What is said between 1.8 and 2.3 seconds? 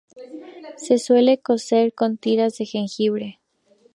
con